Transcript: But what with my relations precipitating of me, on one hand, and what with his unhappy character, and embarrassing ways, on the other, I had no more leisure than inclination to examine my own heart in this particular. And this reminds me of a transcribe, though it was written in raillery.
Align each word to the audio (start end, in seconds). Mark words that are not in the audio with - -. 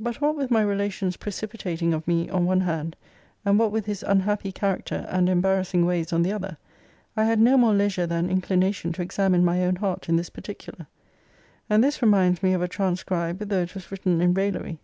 But 0.00 0.20
what 0.20 0.36
with 0.36 0.50
my 0.50 0.60
relations 0.60 1.16
precipitating 1.16 1.94
of 1.94 2.08
me, 2.08 2.28
on 2.28 2.46
one 2.46 2.62
hand, 2.62 2.96
and 3.44 3.60
what 3.60 3.70
with 3.70 3.86
his 3.86 4.02
unhappy 4.02 4.50
character, 4.50 5.06
and 5.08 5.28
embarrassing 5.28 5.86
ways, 5.86 6.12
on 6.12 6.24
the 6.24 6.32
other, 6.32 6.56
I 7.16 7.26
had 7.26 7.38
no 7.38 7.56
more 7.56 7.72
leisure 7.72 8.08
than 8.08 8.28
inclination 8.28 8.92
to 8.94 9.02
examine 9.02 9.44
my 9.44 9.64
own 9.64 9.76
heart 9.76 10.08
in 10.08 10.16
this 10.16 10.30
particular. 10.30 10.88
And 11.70 11.84
this 11.84 12.02
reminds 12.02 12.42
me 12.42 12.54
of 12.54 12.62
a 12.62 12.66
transcribe, 12.66 13.38
though 13.38 13.62
it 13.62 13.74
was 13.76 13.92
written 13.92 14.20
in 14.20 14.34
raillery. 14.34 14.80